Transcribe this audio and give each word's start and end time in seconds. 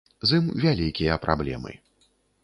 З 0.29 0.37
ім 0.41 0.45
вялікія 0.63 1.17
праблемы. 1.25 1.75